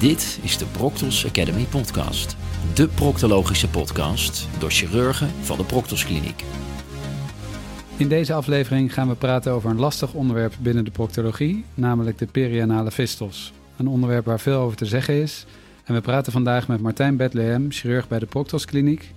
[0.00, 2.36] Dit is de Proctos Academy podcast.
[2.74, 6.44] De proctologische podcast door chirurgen van de Proctos Kliniek.
[7.96, 12.26] In deze aflevering gaan we praten over een lastig onderwerp binnen de proctologie, namelijk de
[12.26, 13.52] perianale fistels.
[13.76, 15.46] Een onderwerp waar veel over te zeggen is.
[15.84, 19.12] En we praten vandaag met Martijn Bethlehem, chirurg bij de Proctos Kliniek.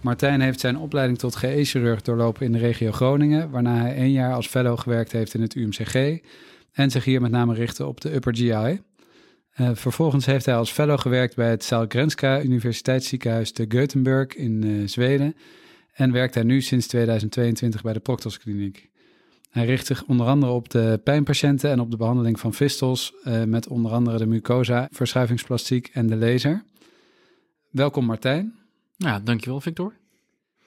[0.00, 4.34] Martijn heeft zijn opleiding tot GE-chirurg doorlopen in de regio Groningen, waarna hij één jaar
[4.34, 6.18] als fellow gewerkt heeft in het UMCG
[6.72, 8.80] en zich hier met name richtte op de upper GI.
[9.60, 14.88] Uh, vervolgens heeft hij als fellow gewerkt bij het Sahlgrenska Universiteitsziekenhuis te Gothenburg in uh,
[14.88, 15.36] Zweden
[15.92, 18.90] en werkt hij nu sinds 2022 bij de Proctos Kliniek.
[19.50, 23.44] Hij richt zich onder andere op de pijnpatiënten en op de behandeling van fistels uh,
[23.44, 26.64] met onder andere de mucosa, verschuivingsplastiek en de laser.
[27.70, 28.54] Welkom Martijn.
[28.96, 29.92] Ja, dankjewel Victor.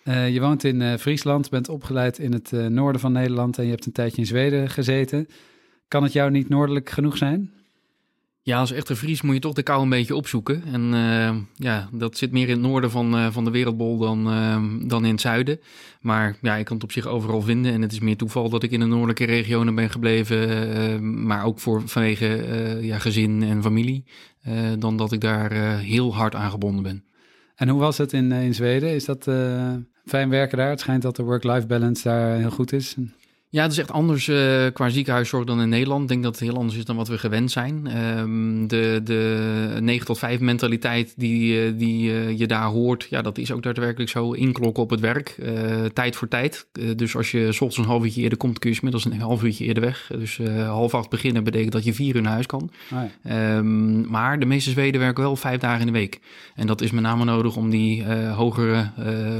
[0.03, 3.91] Je woont in Friesland, bent opgeleid in het noorden van Nederland en je hebt een
[3.91, 5.27] tijdje in Zweden gezeten.
[5.87, 7.56] Kan het jou niet noordelijk genoeg zijn?
[8.47, 10.63] Ja, als echte Fries moet je toch de kou een beetje opzoeken.
[10.71, 10.81] En
[11.55, 14.23] ja, dat zit meer in het noorden van, van de wereldbol dan,
[14.87, 15.59] dan in het zuiden.
[16.01, 17.73] Maar ja, ik kan het op zich overal vinden.
[17.73, 21.25] En het is meer toeval dat ik in de noordelijke regionen ben gebleven.
[21.25, 24.03] maar ook voor, vanwege ja, gezin en familie.
[24.79, 27.03] dan dat ik daar heel hard aan gebonden ben.
[27.55, 28.89] En hoe was het in, in Zweden?
[28.89, 29.23] Is dat
[30.05, 30.69] fijn werken daar?
[30.69, 32.95] Het schijnt dat de work-life balance daar heel goed is.
[33.49, 36.01] Ja, het is echt anders uh, qua ziekenhuiszorg dan in Nederland.
[36.01, 37.97] Ik denk dat het heel anders is dan wat we gewend zijn.
[38.17, 43.21] Um, de, de 9 tot 5 mentaliteit die, uh, die uh, je daar hoort, ja,
[43.21, 44.31] dat is ook daadwerkelijk zo.
[44.31, 45.37] Inklokken op het werk,
[45.93, 46.67] tijd voor tijd.
[46.95, 49.43] dus als je s ochtends een half uurtje eerder komt, kun je inmiddels een half
[49.43, 50.09] uurtje eerder weg.
[50.17, 52.71] Dus half acht beginnen betekent dat je vier uur naar huis kan.
[52.93, 53.57] Oh ja.
[53.57, 56.19] um, maar de meeste Zweden werken wel vijf dagen in de week.
[56.55, 58.91] En dat is met name nodig om die hogere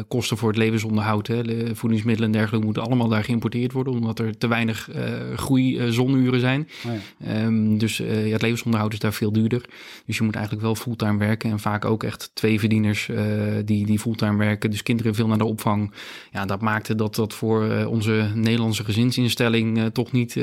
[0.07, 1.41] kosten voor het levensonderhoud, hè,
[1.75, 5.03] voedingsmiddelen en dergelijke, moeten allemaal daar geïmporteerd worden omdat er te weinig uh,
[5.35, 6.67] groei uh, zonuren zijn.
[6.85, 7.43] Oh ja.
[7.43, 9.65] um, dus uh, ja, het levensonderhoud is daar veel duurder.
[10.05, 11.51] Dus je moet eigenlijk wel fulltime werken.
[11.51, 13.09] En vaak ook echt twee verdieners
[13.65, 14.69] die, die fulltime werken.
[14.69, 15.93] Dus kinderen veel naar de opvang.
[16.31, 20.33] Ja, dat maakte dat dat voor onze Nederlandse gezinsinstelling toch niet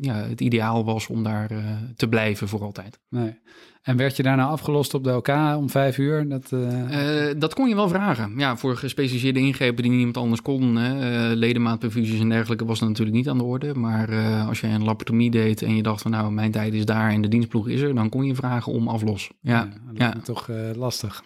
[0.00, 1.50] ja, het ideaal was om daar
[1.96, 2.98] te blijven voor altijd.
[3.08, 3.38] Nee.
[3.80, 6.28] En werd je daarna afgelost op de OK om vijf uur?
[6.28, 7.28] Dat, uh...
[7.28, 8.32] Uh, dat kon je wel vragen.
[8.36, 10.76] Ja, voor gespecialiseerde ingrepen die niemand anders kon.
[10.76, 11.30] Hè.
[11.30, 13.74] Uh, ledemaatperfusies en dergelijke was dat natuurlijk niet aan de orde.
[13.74, 14.08] Maar
[14.46, 17.22] als je een laparotomie deed en je dacht van nou, mijn tijd is daar en
[17.22, 19.30] de dienstploeg is er, dan kon je vragen om aflos.
[19.40, 20.20] Ja, ja, ja.
[20.22, 21.22] toch lastig.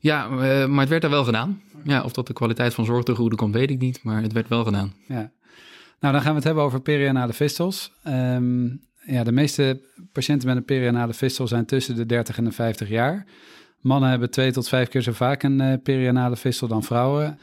[0.00, 0.28] Ja,
[0.66, 1.60] maar het werd daar wel gedaan.
[1.84, 4.00] Ja, of dat de kwaliteit van zorg te goede komt, weet ik niet.
[4.02, 4.92] Maar het werd wel gedaan.
[5.08, 5.32] Ja.
[6.00, 7.92] Nou, dan gaan we het hebben over perianale fistels.
[8.06, 9.80] Um, ja, de meeste
[10.12, 13.26] patiënten met een perianale fistel zijn tussen de 30 en de 50 jaar.
[13.80, 17.38] Mannen hebben twee tot vijf keer zo vaak een uh, perianale fistel dan vrouwen.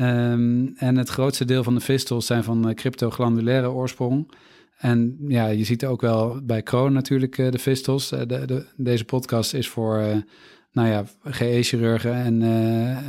[0.00, 4.32] Um, en het grootste deel van de fistels zijn van uh, cryptoglandulaire oorsprong.
[4.76, 8.08] En ja, je ziet ook wel bij Crohn natuurlijk uh, de fistels.
[8.08, 10.24] De, de, deze podcast is voor
[10.72, 12.42] nou ja, GE-chirurgen en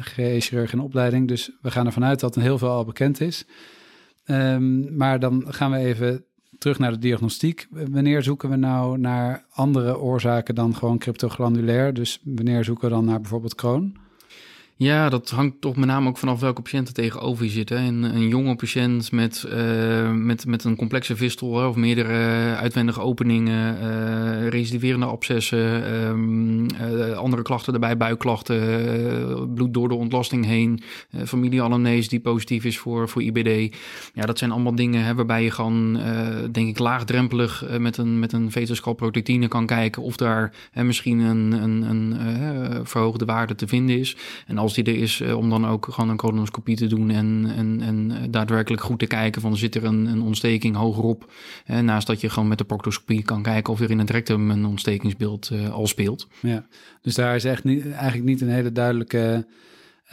[0.03, 1.27] GE-chirurgen in opleiding.
[1.27, 3.45] Dus we gaan ervan uit dat heel veel al bekend is.
[4.25, 6.25] Um, maar dan gaan we even
[6.65, 7.67] terug naar de diagnostiek.
[7.69, 11.93] Wanneer zoeken we nou naar andere oorzaken dan gewoon cryptoglandulair?
[11.93, 13.97] Dus wanneer zoeken we dan naar bijvoorbeeld Crohn?
[14.78, 17.78] Ja, dat hangt toch met name ook vanaf welke patiënten tegenover je zitten.
[17.78, 23.78] Een, een jonge patiënt met, uh, met, met een complexe vistel of meerdere uitwendige openingen,
[23.78, 30.81] uh, recidiverende abscessen, um, uh, andere klachten erbij, buikklachten, bloed door de ontlasting heen,
[31.25, 33.75] familieanamnese die positief is voor, voor IBD.
[34.13, 36.00] Ja, dat zijn allemaal dingen hè, waarbij je gewoon,
[36.52, 38.52] denk ik, laagdrempelig met een, met een
[39.47, 44.18] kan kijken of daar misschien een, een, een verhoogde waarde te vinden is.
[44.47, 47.51] En als die er is, eh, om dan ook gewoon een colonoscopie te doen en,
[47.55, 51.31] en, en daadwerkelijk goed te kijken van zit er een, een ontsteking hogerop.
[51.65, 54.51] Eh, naast dat je gewoon met de proctoscopie kan kijken of er in het rectum
[54.51, 56.27] een ontstekingsbeeld al speelt.
[56.39, 56.65] Ja,
[57.01, 59.45] dus daar is echt niet, eigenlijk niet een hele duidelijke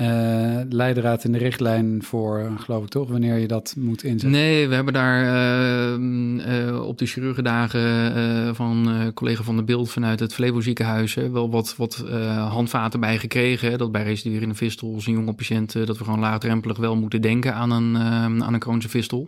[0.00, 4.30] uh, leidraad in de richtlijn voor, geloof ik toch, wanneer je dat moet inzetten?
[4.30, 10.20] Nee, we hebben daar uh, uh, op de chirurgendagen van collega van de Beeld vanuit
[10.20, 12.04] het Flevo ziekenhuis wel wat, wat
[12.48, 13.78] handvaten bij gekregen.
[13.78, 17.70] Dat bij residuerende fistels, een jonge patiënt, dat we gewoon laagdrempelig wel moeten denken aan
[17.70, 17.96] een,
[18.42, 19.26] aan een chronische fistel.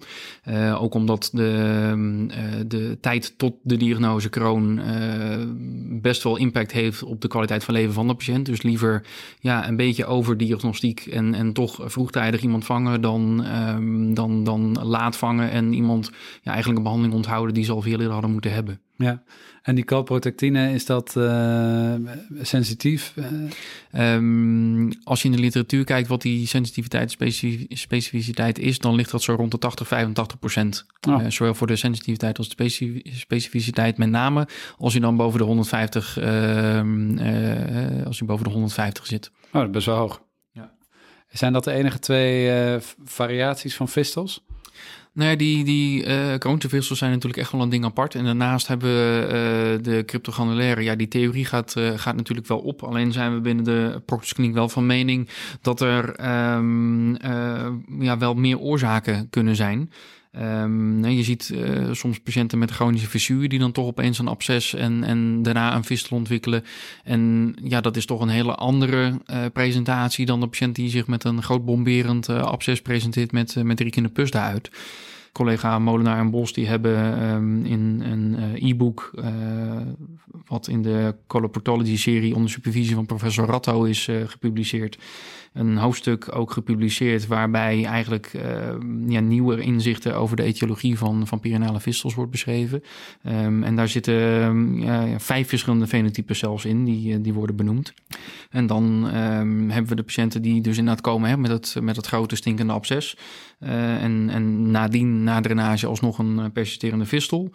[0.79, 2.27] ook omdat de,
[2.67, 4.81] de tijd tot de diagnose kroon
[6.03, 8.47] best wel impact heeft op de kwaliteit van leven van de patiënt.
[8.47, 9.03] Dus liever
[9.41, 14.45] ja, een beetje over die diagnostiek en, en toch vroegtijdig iemand vangen dan, ehm, dan,
[14.45, 16.11] dan laat vangen en iemand
[16.43, 18.81] ja, eigenlijk een behandeling onthouden die ze al veel eerder hadden moeten hebben.
[18.97, 19.23] Ja,
[19.63, 21.95] en die calprotectine, is dat uh,
[22.41, 23.15] sensitief?
[23.93, 29.11] Um, als je in de literatuur kijkt wat die sensitiviteit specif specificiteit is, dan ligt
[29.11, 30.87] dat zo rond de 80, 85 procent.
[31.09, 31.23] Oh.
[31.23, 34.49] Uh, zowel voor de sensitiviteit als de specificiteit met name
[34.79, 36.27] als je dan boven de 150, uh,
[38.07, 39.31] als je boven de 150 zit.
[39.47, 40.23] Oh, dat is best wel hoog.
[41.39, 42.51] Zijn dat de enige twee
[43.05, 44.45] variaties van fistels?
[45.13, 46.35] Nou ja, die, die uh,
[46.79, 48.15] zijn natuurlijk echt wel een ding apart.
[48.15, 50.83] En daarnaast hebben we uh, de cryptogranulaire.
[50.83, 52.83] Ja, die theorie gaat, gaat natuurlijk wel op.
[52.83, 55.29] Alleen zijn we binnen de proctoskliniek wel van mening
[55.61, 57.17] dat er um,
[58.01, 59.91] ja, wel meer oorzaken kunnen zijn.
[60.41, 64.75] Um, je ziet uh, soms patiënten met chronische fissuur die dan toch opeens een absces
[64.75, 66.65] en, en daarna een fistel ontwikkelen.
[67.05, 71.07] En ja, dat is toch een hele andere uh, presentatie dan de patiënt die zich
[71.07, 74.71] met een groot bomberend uh, absces presenteert met, met drie keer de pus daaruit
[75.35, 79.27] collega Molenaar en Bos die hebben um, in een uh, e-book, uh,
[80.47, 84.99] wat in de Coloportology-serie onder supervisie van professor Ratto is uh, gepubliceerd,
[85.53, 88.31] een hoofdstuk ook gepubliceerd waarbij eigenlijk
[89.07, 91.41] ja, nieuwe inzichten over de etiologie van, van
[91.81, 92.83] vistels wordt beschreven.
[93.27, 97.95] Um, en daar zitten vijf verschillende fenotypes zelfs in, die, die worden benoemd.
[98.51, 99.05] En dan
[99.69, 102.73] hebben we de patiënten die dus inderdaad komen hè, met, het, met het grote stinkende
[102.73, 103.17] absces.
[103.59, 107.51] en, en nadien na drainage alsnog een eh, persisterende fistel.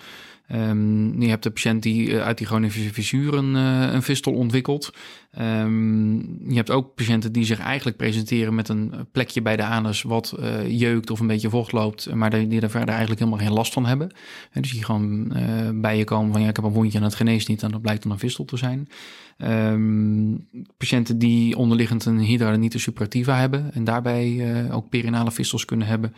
[0.51, 4.33] Um, je hebt de patiënt die eh, uit die chronische fissuur een, uh, een fistel
[4.33, 4.93] ontwikkelt.
[5.39, 6.17] Um,
[6.49, 10.35] je hebt ook patiënten die zich eigenlijk presenteren met een plekje bij de anus wat
[10.67, 13.85] jeukt of een beetje vocht loopt, maar die, er verder eigenlijk helemaal geen last van
[13.85, 14.11] hebben.
[14.51, 15.33] En dus die gewoon
[15.81, 17.81] bij je komen van ja, ik heb een wondje en het geneest niet en dat
[17.81, 18.89] blijkt dan een fistel te zijn.
[19.37, 26.13] Um, patiënten die onderliggend een hydradenitis suppurativa hebben en daarbij ook perinale fistels kunnen hebben.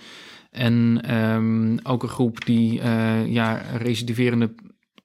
[0.52, 4.56] En um, ook een groep die uh, ja, recidiverende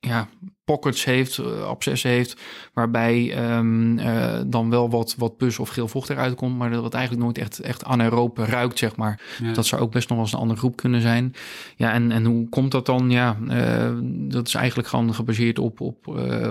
[0.01, 0.29] ja,
[0.67, 2.37] pockets heeft, uh, abscessen heeft,
[2.73, 6.85] waarbij um, uh, dan wel wat, wat pus of geel vocht eruit komt, maar dat
[6.85, 9.21] het eigenlijk nooit echt, echt anaeroop ruikt, zeg maar.
[9.53, 11.35] Dat zou ook best nog wel eens een andere groep kunnen zijn.
[11.77, 13.11] Ja, en, en hoe komt dat dan?
[13.11, 13.91] Ja, uh,
[14.29, 16.07] dat is eigenlijk gewoon gebaseerd op, op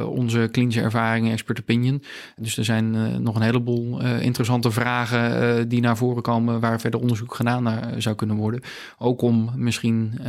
[0.06, 2.04] onze klinische ervaringen, expert opinion.
[2.36, 7.36] Dus er zijn nog een heleboel interessante vragen die naar voren komen waar verder onderzoek
[7.36, 8.62] gedaan naar zou kunnen worden.
[8.98, 10.20] Ook om misschien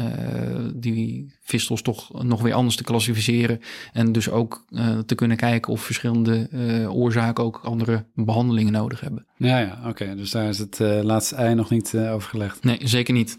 [0.74, 3.60] die vistels toch nog weer anders te klassificeren
[3.93, 9.00] en dus ook uh, te kunnen kijken of verschillende uh, oorzaken ook andere behandelingen nodig
[9.00, 9.26] hebben.
[9.37, 10.14] Ja, ja oké.
[10.14, 12.64] Dus daar is het uh, laatste ei nog niet over gelegd.
[12.64, 13.38] Nee, zeker niet.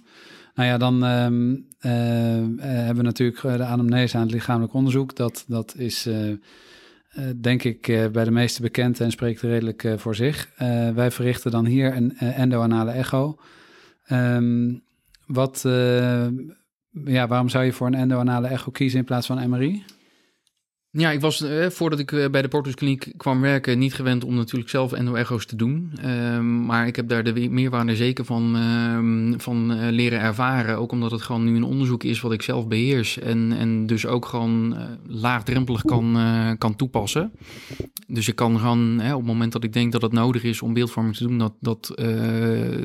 [0.55, 1.65] Nou ja, dan um,
[2.59, 5.15] hebben we natuurlijk de anamnese aan het lichamelijk onderzoek.
[5.15, 6.09] Dat, dat is
[7.35, 10.49] denk ik bij de meeste bekend en spreekt redelijk voor zich.
[10.95, 13.39] wij verrichten dan hier een endoanale echo.
[14.11, 14.83] Um,
[15.25, 15.61] wat,
[17.05, 19.83] ja, waarom zou je voor een endoanale echo kiezen in plaats van MRI?
[20.99, 24.23] Ja, ik was eh, voordat ik eh, bij de Portus Kliniek kwam werken niet gewend
[24.23, 25.91] om natuurlijk zelf endo-echo's te doen.
[26.05, 30.77] Um, maar ik heb daar de meerwaarde zeker van, um, van uh, leren ervaren.
[30.77, 33.19] Ook omdat het gewoon nu een onderzoek is wat ik zelf beheers.
[33.19, 34.75] En, en dus ook gewoon
[35.07, 36.17] laagdrempelig kan,
[36.57, 37.31] kan toepassen.
[38.07, 40.73] Dus ik kan gewoon op het moment dat ik denk dat het nodig is om
[40.73, 42.01] beeldvorming te doen, dat, dat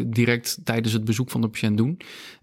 [0.07, 1.99] direct tijdens het bezoek van de patiënt doen.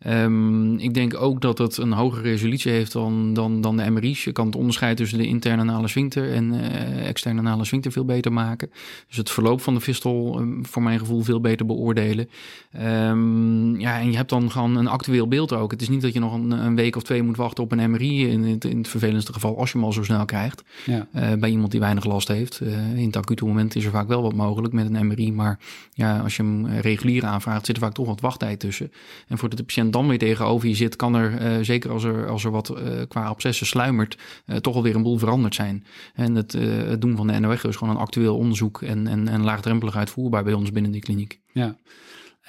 [0.07, 4.23] Um, ik denk ook dat het een hogere resolutie heeft dan, dan, dan de MRI's.
[4.23, 8.05] Je kan het onderscheid tussen de interne anale sphincter en uh, externe anale sphincter veel
[8.05, 8.71] beter maken.
[9.07, 12.29] Dus het verloop van de fistel um, voor mijn gevoel veel beter beoordelen.
[12.75, 15.71] Um, ja, en je hebt dan gewoon een actueel beeld ook.
[15.71, 17.91] Het is niet dat je nog een, een week of twee moet wachten op een
[17.91, 20.63] MRI in het, in het vervelendste geval als je hem al zo snel krijgt.
[20.85, 21.07] Ja.
[21.15, 22.59] Uh, bij iemand die weinig last heeft.
[22.63, 25.59] Uh, in het acute moment is er vaak wel wat mogelijk met een MRI, maar
[25.93, 28.91] ja, als je hem regulier aanvraagt zit er vaak toch wat wachttijd tussen.
[29.27, 32.43] En voordat de patiënt dan weer tegenover je zit, kan er, zeker als er, als
[32.43, 32.73] er wat
[33.07, 34.17] qua abscessen sluimert,
[34.61, 35.85] toch alweer een boel veranderen zijn.
[36.13, 39.27] En het, uh, het doen van de NOECHO is gewoon een actueel onderzoek en, en,
[39.27, 41.39] en laagdrempelig uitvoerbaar bij ons binnen die kliniek.
[41.51, 41.75] Ja.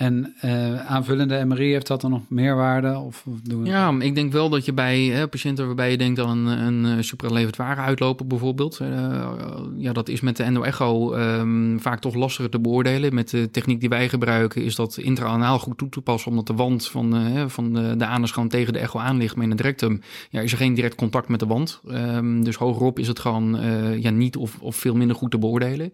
[0.00, 2.98] En uh, aanvullende MRI, heeft dat dan nog meerwaarde?
[2.98, 6.20] Of, of doen ja, ik denk wel dat je bij hè, patiënten waarbij je denkt
[6.20, 8.78] aan een, een eh, supralevend waren uitlopen bijvoorbeeld.
[8.82, 8.88] Uh,
[9.76, 13.14] ja, dat is met de endo-echo um, vaak toch lastiger te beoordelen.
[13.14, 16.30] Met de techniek die wij gebruiken is dat intraanaal goed toe te passen.
[16.30, 19.34] Omdat de wand van, uh, van de, de anus gewoon tegen de echo aan ligt.
[19.34, 21.80] Maar in het rectum ja, is er geen direct contact met de wand.
[21.90, 23.58] Um, dus hogerop is het gewoon
[24.00, 25.92] ja, niet of, of veel minder goed te beoordelen.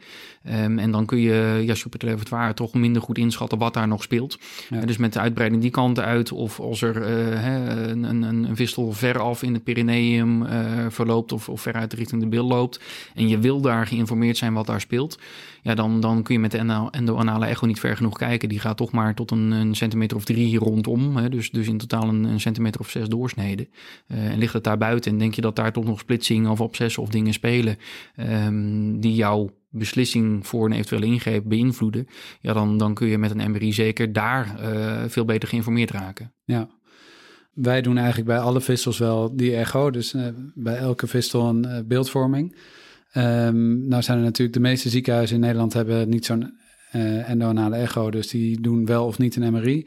[0.64, 3.95] Um, en dan kun je ja, supralevend waren toch minder goed inschatten wat daar nog
[3.96, 4.38] nog speelt.
[4.84, 9.42] dus met de uitbreiding die kant uit, of als er een, een, een vistel veraf
[9.42, 10.46] in het Pyreneeum
[10.90, 12.80] verloopt of, of veruit richting de bil loopt.
[13.14, 15.18] En je wil daar geïnformeerd zijn wat daar speelt.
[15.62, 18.48] Ja, dan, dan kun je met de endo-anale echo niet ver genoeg kijken.
[18.48, 21.16] Die gaat toch maar tot een, een centimeter of drie rondom.
[21.16, 23.68] Hè, dus, dus in totaal een, een centimeter of zes doorsneden.
[24.06, 27.02] en ligt het daar buiten en denk je dat daar toch nog splitsing of obsessen
[27.02, 27.78] of dingen spelen
[28.16, 32.06] um, die jouw beslissing voor een eventuele ingreep beïnvloeden,
[32.40, 36.32] ja, dan, dan kun je met een MRI zeker daar uh, veel beter geïnformeerd raken.
[36.44, 36.68] Ja.
[37.52, 41.66] Wij doen eigenlijk bij alle vistels wel die echo, dus uh, bij elke vistel een
[41.66, 42.56] uh, beeldvorming.
[43.14, 46.64] Um, nou zijn er natuurlijk de meeste ziekenhuizen in Nederland hebben niet zo'n
[47.26, 49.86] endoanale echo, dus die doen wel of niet een MRI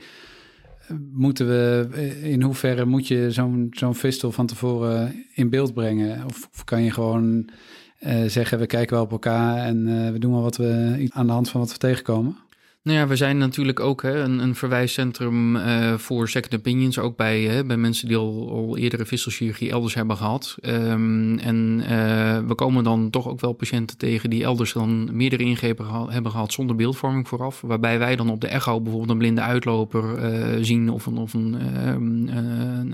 [1.12, 1.89] moeten we,
[2.24, 6.25] in hoeverre moet je zo'n zo'n vistel van tevoren in beeld brengen?
[6.25, 7.50] Of, kan je gewoon
[8.27, 11.34] zeggen, we kijken wel op elkaar en uh, we doen wel wat we aan de
[11.34, 12.38] hand van wat we tegenkomen?
[12.83, 17.15] Nou ja, we zijn natuurlijk ook hè, een, een verwijscentrum uh, voor second opinions, ook
[17.15, 20.55] bij, hè, bij mensen die al, al eerdere visselchirurgie elders hebben gehad.
[20.62, 21.88] Um, en uh,
[22.48, 26.53] we komen dan toch ook wel patiënten tegen die elders dan meerdere ingrepen hebben gehad
[26.53, 27.62] zonder beeldvorming vooraf.
[27.62, 31.33] Waarbij wij dan op de echo bijvoorbeeld een blinde uitloper uh, zien of een, of
[31.33, 32.27] een, ehm,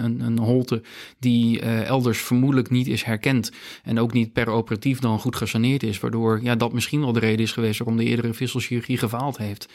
[0.03, 0.81] een, een, holte
[1.19, 3.51] die elders vermoedelijk niet is herkend.
[3.83, 5.99] En ook niet per operatief dan goed gesaneerd is.
[5.99, 9.73] Waardoor ja, dat misschien wel de reden is geweest waarom de eerdere visselchirurgie gefaald heeft.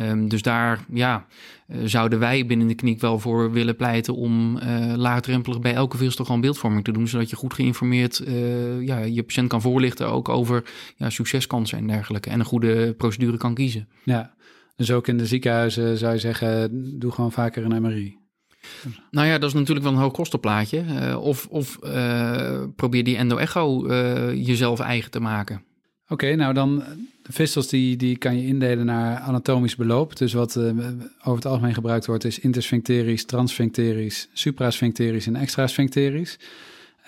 [0.00, 1.26] Um, dus daar ja,
[1.68, 5.96] uh, zouden wij binnen de kliniek wel voor willen pleiten om uh, laagdrempelig bij elke
[5.96, 10.08] veelstel gewoon beeldvorming te doen, zodat je goed geïnformeerd uh, ja, je patiënt kan voorlichten
[10.08, 10.64] ook over
[10.96, 13.88] ja, succeskansen en dergelijke en een goede procedure kan kiezen.
[14.04, 14.34] Ja,
[14.76, 18.20] dus ook in de ziekenhuizen zou je zeggen, doe gewoon vaker een MRI.
[19.10, 20.84] Nou ja, dat is natuurlijk wel een hoog kostenplaatje.
[20.84, 21.78] Uh, of of
[22.76, 23.86] probeer die endo-echo
[24.34, 25.62] jezelf eigen te maken.
[26.12, 26.82] Oké, nou dan
[27.22, 30.16] de vistels die, die kan je indelen naar anatomisch beloop.
[30.16, 30.64] Dus wat uh,
[31.18, 36.38] over het algemeen gebruikt wordt is intersphincterisch, transsphincterisch, suprasphincterisch en extrasphincterisch.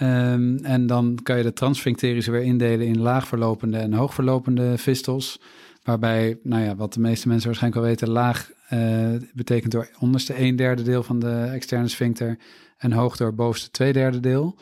[0.03, 5.41] Um, en dan kan je de transsphincterische weer indelen in laagverlopende en hoogverlopende vistels.
[5.83, 10.39] Waarbij, nou ja, wat de meeste mensen waarschijnlijk wel weten, laag uh, betekent door onderste
[10.39, 12.39] een derde deel van de externe sphincter
[12.79, 14.57] en hoog door bovenste twee derde deel.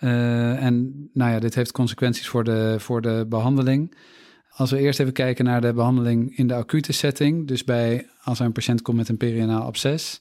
[0.00, 3.94] Uh, en nou ja, dit heeft consequenties voor de, voor de behandeling.
[4.50, 8.40] Als we eerst even kijken naar de behandeling in de acute setting, dus bij als
[8.40, 10.20] er een patiënt komt met een perianaal absces,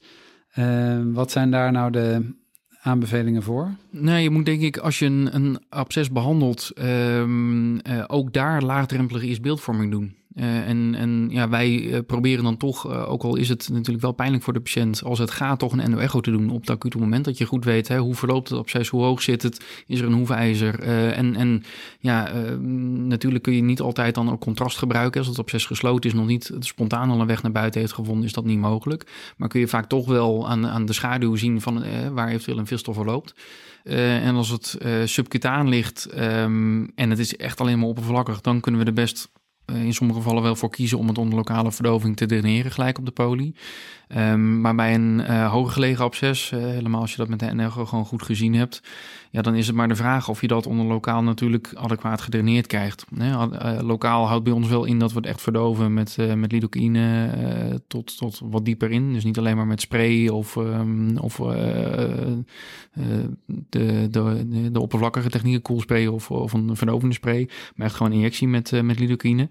[0.55, 2.36] uh, wat zijn daar nou de
[2.81, 3.71] aanbevelingen voor?
[3.89, 8.62] Nee, je moet denk ik als je een, een absces behandelt, um, uh, ook daar
[8.62, 10.15] laagdrempelige is beeldvorming doen.
[10.39, 14.01] Uh, en, en ja, wij uh, proberen dan toch, uh, ook al is het natuurlijk
[14.01, 16.69] wel pijnlijk voor de patiënt, als het gaat, toch een endo-echo te doen op het
[16.69, 17.25] acute moment.
[17.25, 20.05] Dat je goed weet hè, hoe verloopt het absces, hoe hoog zit het, is er
[20.05, 20.79] een hoefijzer.
[21.13, 21.63] en, en
[22.00, 22.31] ja,
[23.08, 25.19] natuurlijk kun je niet altijd dan ook contrast gebruiken.
[25.19, 28.25] Als het absces gesloten is, nog niet spontaan al een weg naar buiten heeft gevonden,
[28.25, 29.34] is dat niet mogelijk.
[29.38, 32.67] Maar kun je vaak toch wel aan, aan de schaduw zien van waar eventueel een
[32.67, 33.34] vistel verloopt.
[33.84, 38.81] en als het subcutaan ligt um, en het is echt alleen maar oppervlakkig, dan kunnen
[38.81, 39.38] we er best eh,
[39.73, 43.05] in sommige gevallen wel voor kiezen om het onder lokale verdoving te dreneren gelijk op
[43.05, 43.53] de poli.
[44.17, 47.53] Um, maar bij een uh, hoger gelegen absces, uh, helemaal als je dat met de
[47.53, 48.81] NRGO gewoon goed gezien hebt,
[49.29, 52.67] ja, dan is het maar de vraag of je dat onder lokaal natuurlijk adequaat gedraineerd
[52.67, 53.05] krijgt.
[53.17, 53.45] Uh,
[53.81, 58.17] lokaal houdt bij ons wel in dat we het echt verdoven met, met lidocaïne tot,
[58.17, 59.13] tot wat dieper in.
[59.13, 62.43] Dus niet alleen maar met spray of, um, of de,
[63.69, 68.48] de, de, de, oppervlakkige technieken, koelspray of, of een verdovende spray, maar echt gewoon injectie
[68.48, 69.50] met, met lidocaïne.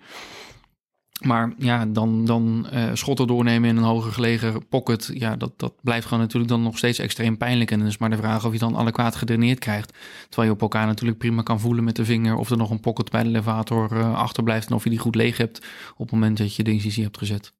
[1.18, 5.72] Maar ja, dan, dan uh, schotten doornemen in een hoger gelegen pocket, ja, dat, dat
[5.82, 7.70] blijft gewoon natuurlijk dan nog steeds extreem pijnlijk.
[7.70, 9.92] En dan is maar de vraag of je dan adequaat gedraineerd krijgt.
[10.28, 12.80] Terwijl je op elkaar natuurlijk prima kan voelen met de vinger of er nog een
[12.80, 16.10] pocket bij de levator uh, achterblijft en of je die goed leeg hebt op het
[16.10, 17.52] moment dat je de incisie hebt gezet.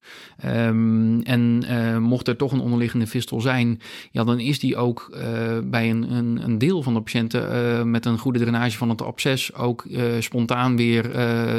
[0.44, 5.18] Um, en uh, mocht er toch een onderliggende fistel zijn, ja, dan is die ook
[5.64, 9.54] bij een, een, een, deel van de patiënten met een goede drainage van het absces
[9.54, 9.86] ook
[10.18, 11.10] spontaan weer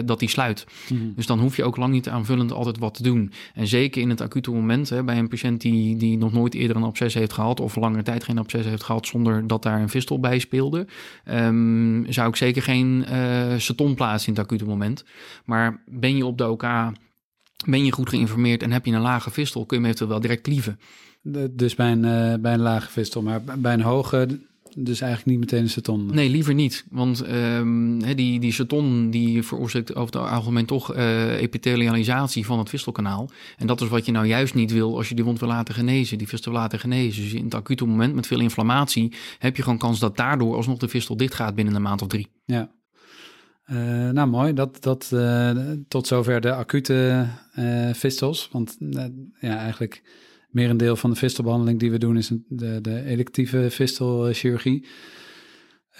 [0.05, 0.65] dat die sluit.
[0.89, 1.13] Mm -hmm.
[1.15, 3.31] Dus dan hoef je ook lang niet aanvullend altijd wat te doen.
[3.53, 6.75] En zeker in het acute moment, hè, bij een patiënt die, die nog nooit eerder
[6.75, 9.89] een absces heeft gehad of lange tijd geen absces heeft gehad zonder dat daar een
[9.89, 10.87] vistel bij speelde,
[11.25, 13.05] um, zou ik zeker geen
[13.79, 15.03] uh, plaatsen in het acute moment.
[15.45, 16.63] Maar ben je op de OK,
[17.65, 20.21] ben je goed geïnformeerd en heb je een lage vistel, kun je hem eventueel wel
[20.21, 20.79] direct klieven.
[21.51, 24.39] Dus bij een, uh, bij een lage vistel, maar bij een hoge
[24.77, 26.05] dus eigenlijk niet meteen een seton?
[26.05, 26.85] Nee, liever niet.
[26.91, 32.69] Want um, die, die seton die veroorzaakt over het algemeen toch uh, epithelialisatie van het
[32.69, 33.29] vistelkanaal.
[33.57, 35.73] En dat is wat je nou juist niet wil als je die wond wil laten
[35.73, 37.23] genezen, die vistel wil laten genezen.
[37.23, 40.77] Dus in het acute moment met veel inflammatie heb je gewoon kans dat daardoor alsnog
[40.77, 42.27] de vistel dicht gaat binnen een maand of drie.
[42.45, 42.69] Ja.
[43.71, 44.53] Uh, nou, mooi.
[44.53, 45.51] Dat, dat, uh,
[45.87, 48.49] tot zover de acute uh, fistels.
[48.51, 48.77] Want
[49.39, 50.01] ja, eigenlijk
[50.49, 54.85] merendeel van de fistelbehandeling die we doen is de, de electieve fistelchirurgie.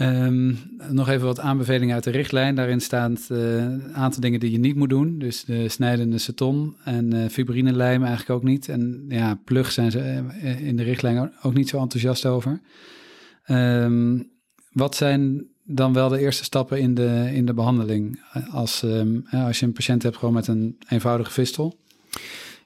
[0.02, 0.58] Um,
[0.90, 2.56] nog even wat aanbevelingen uit de richtlijn.
[2.56, 5.20] Daarin staan een aantal dingen die je niet moet doen.
[5.20, 8.70] Dus de snijdende ceton en fibrinelijm eigenlijk ook niet.
[8.70, 10.24] En ja, plug zijn ze
[10.60, 12.62] in de richtlijn ook niet zo enthousiast over.
[13.48, 14.32] Um,
[14.72, 18.22] wat zijn dan wel de eerste stappen in de, in de behandeling?
[18.52, 21.80] Als, um, als je een patiënt hebt gewoon met een eenvoudige fistel?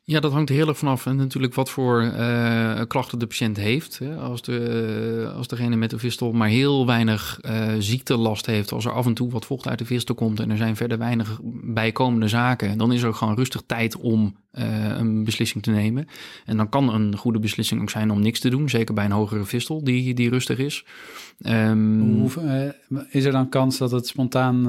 [0.05, 1.05] Ja, dat hangt heel erg vanaf.
[1.05, 4.01] En natuurlijk wat voor uh, klachten de patiënt heeft.
[4.19, 8.91] Als, de, als degene met de fistel maar heel weinig uh, ziektelast heeft, als er
[8.91, 12.27] af en toe wat vocht uit de fistel komt en er zijn verder weinig bijkomende
[12.27, 16.07] zaken, dan is er gewoon rustig tijd om een beslissing te nemen.
[16.45, 19.11] En dan kan een goede beslissing ook zijn om niks te doen, zeker bij een
[19.11, 20.85] hogere fistel die, die rustig is.
[21.39, 22.75] Um, Hoe,
[23.09, 24.65] is er dan kans dat het spontaan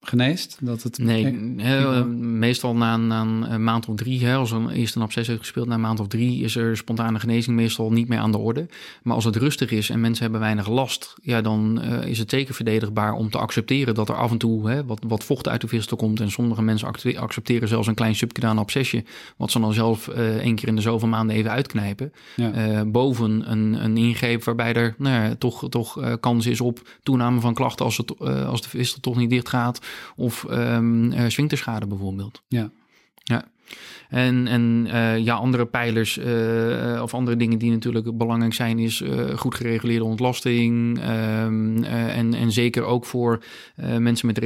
[0.00, 0.56] geneest?
[0.60, 0.98] Dat het...
[0.98, 1.24] Nee,
[1.56, 5.38] he, meestal na, na, een maand of drie, hè, als er eerst een absces heeft
[5.38, 8.38] gespeeld, na een maand of drie is er spontane genezing meestal niet meer aan de
[8.38, 8.66] orde.
[9.02, 12.30] Maar als het rustig is en mensen hebben weinig last, ja, dan uh, is het
[12.30, 15.60] zeker verdedigbaar om te accepteren dat er af en toe hè, wat, wat vocht uit
[15.60, 16.20] de vistel komt.
[16.20, 19.04] En sommige mensen accepteren zelfs een klein subcutaneus abscesje,
[19.36, 22.12] wat ze dan zelf uh, één keer in de zoveel maanden even uitknijpen.
[22.36, 22.54] Ja.
[22.54, 27.40] Uh, boven een, een ingreep waarbij er nou ja, toch, toch kans is op toename
[27.40, 31.28] van klachten als, het, als de vistel toch niet dicht gaat of um, uh,
[31.88, 32.42] bijvoorbeeld.
[32.48, 32.70] Ja.
[33.22, 33.44] Ja.
[34.08, 39.00] En, en uh, ja, andere pijlers uh, of andere dingen die natuurlijk belangrijk zijn, is
[39.00, 40.98] uh, goed gereguleerde ontlasting.
[40.98, 43.44] Um, en, en zeker ook voor
[43.98, 44.38] mensen met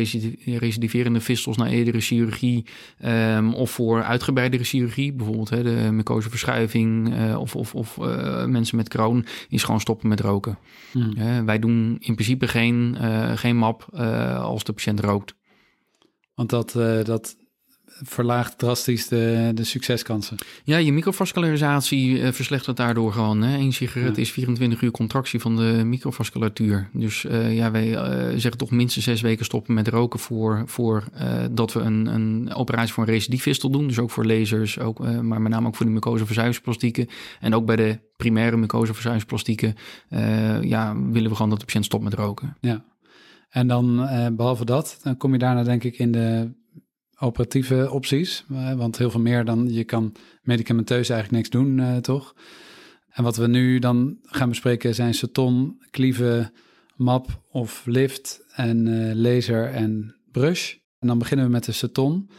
[0.45, 2.67] recidiverende vistels na eerdere chirurgie.
[3.05, 7.99] Um, of voor uitgebreidere chirurgie, bijvoorbeeld hè, de mucoseverschuiving of, of, of
[8.47, 10.59] mensen met kroon, is gewoon stoppen met roken.
[10.93, 11.47] Hmm.
[11.47, 12.97] wij doen in principe geen,
[13.35, 13.99] geen map
[14.38, 15.35] als de patiënt rookt.
[16.35, 16.73] Want dat,
[17.05, 17.37] dat
[18.02, 20.37] verlaagt drastisch de, de succeskansen.
[20.64, 23.42] Ja, je microvascularisatie uh, verslechtert daardoor gewoon.
[23.42, 23.56] Hè.
[23.56, 26.88] Eén sigaret is 24 uur contractie van de microvasculatuur.
[26.92, 27.90] Dus uh, ja, wij
[28.38, 31.04] zeggen toch minstens zes weken stoppen met roken voor, voor
[31.50, 33.87] dat we een, een operatie voor een recidiefistel doen.
[33.87, 37.08] Dus ook voor lasers, ook, maar met name ook voor de mucoseverzuivingsplastieken.
[37.40, 39.75] En ook bij de primaire mucoseverzuivingsplastieken
[40.61, 42.56] ja, willen we gewoon dat de patiënt stopt met roken.
[42.61, 42.84] Ja.
[43.49, 46.50] En dan behalve dat, dan kom je daarna denk ik in de
[47.23, 48.45] operatieve opties.
[48.52, 50.12] Uh, want heel veel meer dan je kan
[50.43, 52.35] medicamenteus eigenlijk niks doen, uh, toch?
[53.09, 56.52] En wat we nu dan gaan bespreken zijn ceton, klieven,
[56.97, 60.75] map of lift en laser en brush.
[60.99, 62.31] En dan beginnen we met de ceton.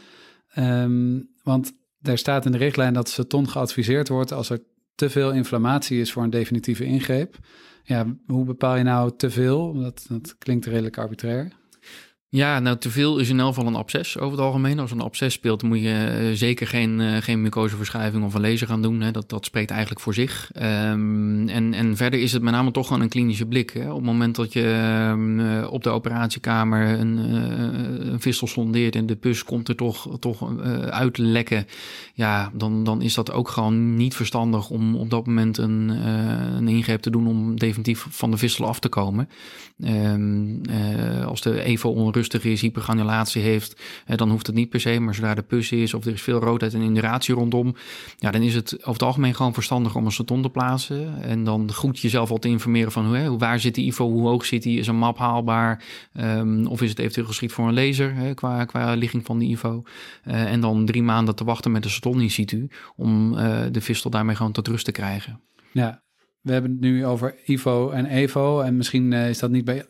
[0.58, 4.62] Um, want er staat in de richtlijn dat ceton geadviseerd wordt als er
[4.94, 7.36] te veel inflammatie is voor een definitieve ingreep.
[7.82, 9.72] Ja, hoe bepaal je nou te veel?
[9.72, 11.52] Dat, dat klinkt redelijk arbitrair.
[12.34, 14.78] Ja, nou te veel is in elk geval een absces over het algemeen.
[14.78, 18.66] Als een absces speelt, moet je uh, zeker geen, uh, geen mucoseverschuiving of een laser
[18.66, 19.00] gaan doen.
[19.00, 19.10] Hè.
[19.10, 20.50] Dat, dat spreekt eigenlijk voor zich.
[20.56, 23.70] Um, en, en verder is het met name toch gewoon een klinische blik.
[23.70, 23.90] Hè.
[23.90, 27.16] Op het moment dat je uh, op de operatiekamer een,
[28.12, 30.58] een vistel sondeert en de pus komt er toch, toch
[30.90, 31.66] uit lekken.
[32.14, 35.88] Ja, dan, dan is dat ook gewoon niet verstandig om op dat moment een,
[36.56, 39.28] een ingreep te doen om definitief van de vistel af te komen.
[39.78, 40.60] Um,
[41.24, 45.00] als de even onrustig rustig is, hypergranulatie heeft, eh, dan hoeft het niet per se.
[45.00, 47.74] Maar zodra de pus is of er is veel roodheid en induratie rondom,
[48.18, 51.22] ja, dan is het over het algemeen gewoon verstandig om een staton te plaatsen.
[51.22, 54.44] En dan goed jezelf al te informeren van hoe, waar zit die IVO, hoe hoog
[54.44, 55.84] zit die, is een map haalbaar,
[56.14, 59.50] um, of is het eventueel geschikt voor een laser hè, qua, qua ligging van die
[59.50, 59.82] IVO.
[60.24, 63.80] Uh, en dan drie maanden te wachten met de staton in situ om uh, de
[63.80, 65.40] vistel daarmee gewoon tot rust te krijgen.
[65.72, 66.02] Ja,
[66.40, 68.60] we hebben het nu over IVO en EVO.
[68.60, 69.86] En misschien uh, is dat niet bij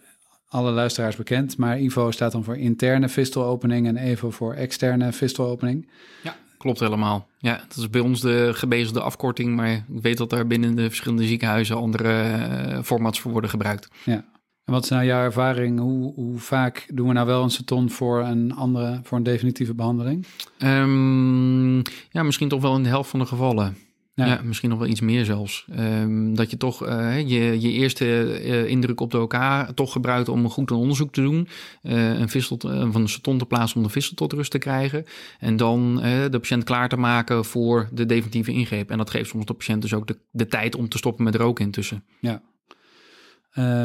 [0.55, 1.57] alle luisteraars bekend.
[1.57, 5.89] Maar IVO staat dan voor interne vistelopening en EVO voor externe vistelopening.
[6.23, 7.29] Ja, klopt helemaal.
[7.39, 10.87] Ja, dat is bij ons de gebezigde afkorting, maar ik weet dat er binnen de
[10.87, 12.39] verschillende ziekenhuizen andere
[12.69, 13.89] uh, formats voor worden gebruikt.
[14.05, 14.25] Ja.
[14.65, 15.79] En wat is nou jouw ervaring?
[15.79, 19.75] Hoe, hoe vaak doen we nou wel een seton voor een andere, voor een definitieve
[19.75, 20.27] behandeling?
[20.59, 23.77] Um, ja, misschien toch wel in de helft van de gevallen.
[24.17, 24.41] Ja.
[24.45, 25.67] misschien nog wel iets meer zelfs.
[25.79, 28.05] Um, dat je toch uh, je, je eerste
[28.45, 29.37] uh, indruk op de OK
[29.75, 31.49] toch gebruikt om een goed een onderzoek te doen.
[31.83, 35.05] Uh, een vissel van een seton te plaatsen om de vissel tot rust te krijgen.
[35.39, 35.97] En dan
[36.31, 38.91] de patiënt klaar te maken voor de definitieve ingreep.
[38.91, 41.35] En dat geeft soms de patiënt dus ook de, de tijd om te stoppen met
[41.35, 42.05] roken intussen.
[42.21, 42.43] Ja.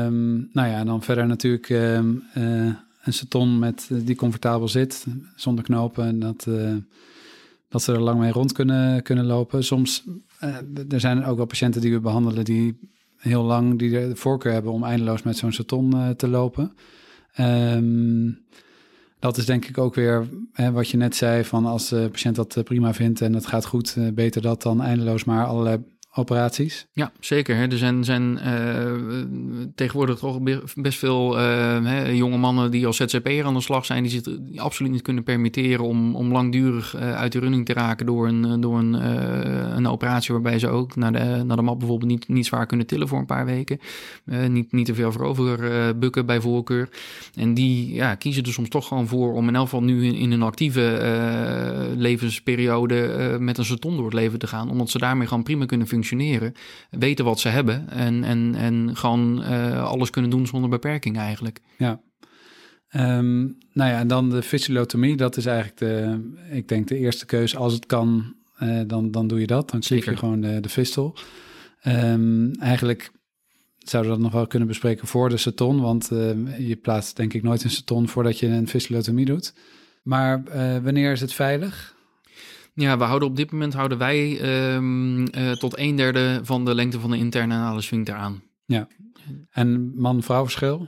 [0.05, 5.63] Um, nou ja, en dan verder natuurlijk um, een seton met, die comfortabel zit, zonder
[5.63, 6.05] knopen.
[6.05, 6.47] En dat
[7.69, 9.63] dat ze er lang mee rond kunnen, kunnen lopen.
[9.63, 10.03] Soms,
[10.43, 10.55] uh,
[10.89, 12.79] er zijn ook wel patiënten die we behandelen die
[13.17, 16.73] heel lang die de voorkeur hebben om eindeloos met zo'n saton uh, te lopen.
[17.33, 18.31] Ehm,
[19.19, 22.35] dat is denk ik ook weer hè, wat je net zei: van als de patiënt
[22.35, 25.77] dat prima vindt en het gaat goed, beter dat dan eindeloos maar allerlei
[26.13, 26.87] operaties.
[26.93, 27.55] Ja, zeker.
[27.55, 27.67] Hè.
[27.67, 29.23] Er zijn, zijn uh,
[29.75, 30.39] tegenwoordig toch
[30.75, 31.41] best veel uh,
[31.85, 35.23] hè, jonge mannen die als ZZP'er aan de slag zijn, die zich absoluut niet kunnen
[35.23, 38.93] permitteren om, om langdurig uh, uit de running te raken door een, door een,
[39.75, 42.87] een operatie waarbij ze ook naar de, naar de map bijvoorbeeld niet, niet zwaar kunnen
[42.87, 43.79] tillen voor een paar weken.
[44.47, 46.89] niet, niet te veel voorover bukken bij voorkeur.
[47.35, 50.15] En die ja, kiezen er soms toch gewoon voor om in elk geval nu in,
[50.15, 50.97] in een actieve
[51.95, 55.87] levensperiode met een seton door het leven te gaan, omdat ze daarmee gewoon prima kunnen
[55.87, 56.53] functioneren functioneren,
[56.89, 61.59] weten wat ze hebben en, en, en gewoon uh, alles kunnen doen zonder beperking eigenlijk.
[61.77, 62.01] Ja.
[62.95, 67.25] Um, nou ja, en dan de fysiotomie, dat is eigenlijk de, ik denk de eerste
[67.25, 67.57] keuze.
[67.57, 69.69] Als het kan, uh, dan, dan doe je dat.
[69.69, 71.17] Dan zie je gewoon de, de fistel.
[71.87, 73.11] Um, eigenlijk
[73.77, 77.33] zouden we dat nog wel kunnen bespreken voor de seton, want uh, je plaatst denk
[77.33, 79.53] ik nooit een seton voordat je een fysiotomie doet.
[80.03, 80.43] Maar
[80.83, 81.97] wanneer is het veilig?
[82.79, 84.41] Ja, we houden op dit moment houden wij
[84.75, 88.41] um, uh, tot een derde van de lengte van de interne anale sphincter aan.
[88.65, 88.87] Ja.
[89.51, 90.87] En man-vrouw verschil?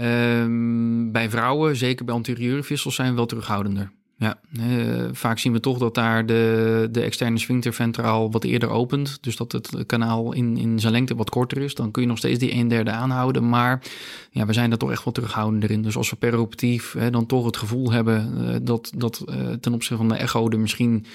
[0.00, 3.92] Um, bij vrouwen, zeker bij anterieure vissels, zijn we wel terughoudender.
[4.16, 8.68] Ja, uh, vaak zien we toch dat daar de, de externe sphincter ventraal wat eerder
[8.68, 9.18] opent.
[9.20, 11.74] Dus dat het kanaal in, in zijn lengte wat korter is.
[11.74, 13.48] Dan kun je nog steeds die een derde aanhouden.
[13.48, 13.82] Maar
[14.30, 15.82] ja, we zijn daar toch echt wel terughoudender in.
[15.82, 19.96] Dus als we hè, dan toch het gevoel hebben uh, dat, dat uh, ten opzichte
[19.96, 21.06] van de echo er misschien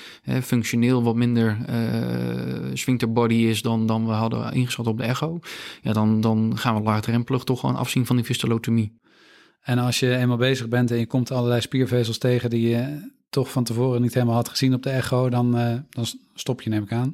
[0.44, 1.58] functioneel wat minder
[2.74, 5.40] sphincter body is dan, dan we hadden ingeschat op de echo.
[5.82, 8.99] Ja, dan, dan gaan we laagdrempelig toch gewoon afzien van die fistulotomie.
[9.70, 13.52] En als je eenmaal bezig bent en je komt allerlei spiervezels tegen die je toch
[13.52, 16.84] van tevoren niet helemaal had gezien op de echo, dan, uh, dan stop je, neem
[16.84, 17.12] ik aan.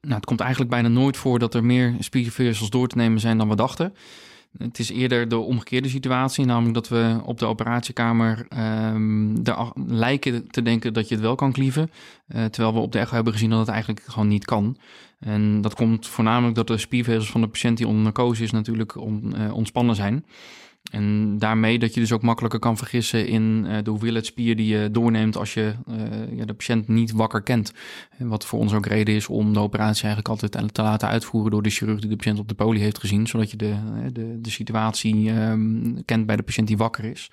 [0.00, 3.38] Nou, het komt eigenlijk bijna nooit voor dat er meer spiervezels door te nemen zijn
[3.38, 3.94] dan we dachten.
[4.58, 10.62] Het is eerder de omgekeerde situatie, namelijk dat we op de operatiekamer er lijken te
[10.62, 11.90] denken dat je het wel kan klieven,
[12.28, 14.76] uh, terwijl we op de echo hebben gezien dat het eigenlijk gewoon niet kan.
[15.18, 18.94] En dat komt voornamelijk dat de spiervezels van de patiënt die onder narcose is natuurlijk
[18.94, 19.02] uh,
[19.52, 20.24] ontspannen zijn.
[20.90, 24.66] En daarmee dat je dus ook makkelijker kan vergissen in uh, de hoeveelheid spier die
[24.66, 27.72] je doorneemt als je uh, ja, de patiënt niet wakker kent.
[28.18, 31.50] En wat voor ons ook reden is om de operatie eigenlijk altijd te laten uitvoeren
[31.50, 33.74] door de chirurg die de patiënt op de poli heeft gezien, zodat je de,
[34.12, 37.30] de, de situatie um, kent bij de patiënt die wakker is.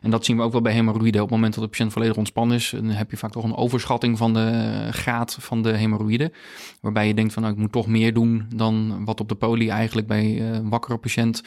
[0.00, 1.22] En dat zien we ook wel bij hemorroïden.
[1.22, 3.56] Op het moment dat de patiënt volledig ontspannen is, dan heb je vaak toch een
[3.56, 6.32] overschatting van de graad van de hemorroïden.
[6.80, 9.68] Waarbij je denkt van nou, ik moet toch meer doen dan wat op de poli
[9.68, 11.42] eigenlijk bij uh, wakkere patiënt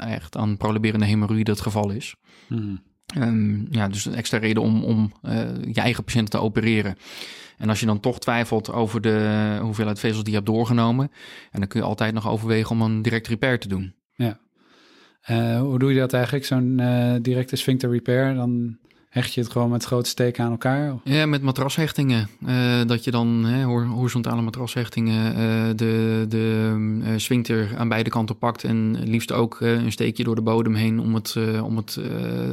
[0.00, 2.14] echt aan proluberende hemorroïde het geval is.
[2.46, 2.82] Hmm.
[3.18, 5.32] Um, ja, dus een extra reden om, om uh,
[5.72, 6.96] je eigen patiënt te opereren.
[7.58, 11.10] En als je dan toch twijfelt over de hoeveelheid vezels die je hebt doorgenomen,
[11.50, 13.94] en dan kun je altijd nog overwegen om een direct repair te doen.
[14.14, 14.38] Ja.
[15.30, 18.34] Uh, hoe doe je dat eigenlijk, zo'n uh, directe sphincter repair?
[18.34, 18.78] Dan
[19.14, 20.94] hecht je het gewoon met grote steken aan elkaar?
[21.04, 22.28] Ja, met matrashechtingen.
[22.46, 28.38] Uh, dat je dan hè, horizontale matrashechtingen uh, de, de uh, sphincter aan beide kanten
[28.38, 31.92] pakt en liefst ook een steekje door de bodem heen om het, om het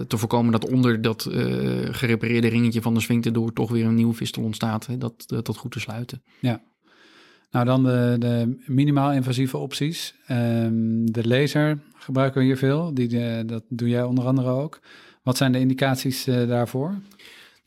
[0.07, 1.27] te voorkomen dat onder dat
[1.91, 4.85] gerepareerde ringetje van de sphincter door toch weer een nieuwe fistel ontstaat.
[4.85, 6.21] Hè, dat, dat, dat goed te sluiten.
[6.39, 6.61] Ja.
[7.51, 10.15] Nou, dan de, de minimaal invasieve opties.
[10.31, 12.93] Um, de laser gebruiken we hier veel.
[12.93, 14.79] Die, de, dat doe jij onder andere ook.
[15.23, 16.95] Wat zijn de indicaties uh, daarvoor?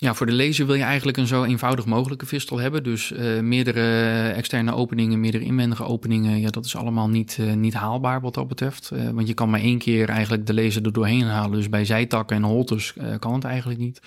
[0.04, 2.82] Ja, voor de laser wil je eigenlijk een zo eenvoudig mogelijke fistel hebben.
[2.82, 6.40] Dus uh, meerdere externe openingen, meerdere inwendige openingen.
[6.40, 8.90] Ja, dat is allemaal niet, uh, niet haalbaar wat dat betreft.
[8.94, 11.56] Uh, want je kan maar één keer eigenlijk de laser er doorheen halen.
[11.56, 14.02] Dus bij zijtakken en holtes kan het eigenlijk niet.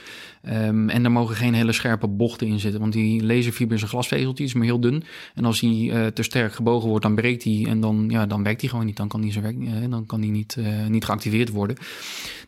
[0.50, 2.80] Um, en er mogen geen hele scherpe bochten in zitten.
[2.80, 5.04] Want die laserfiber is een glasvezeltje, is maar heel dun.
[5.36, 7.68] En als die te sterk gebogen wordt, dan breekt die.
[7.68, 8.98] En dan, ja, dan werkt die gewoon niet.
[8.98, 10.58] Dan kan die, werk, dan kan die niet,
[10.90, 11.78] niet geactiveerd worden.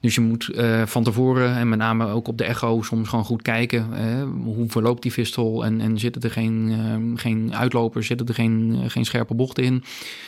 [0.02, 0.52] Dus je moet
[0.86, 3.94] van tevoren, en met name ook op de echo, soms gewoon goed kijken.
[3.94, 8.34] Eh, hoe verloopt die fistel en, en zitten er geen, uh, geen uitlopers, zitten er
[8.34, 9.84] geen, geen scherpe bochten in.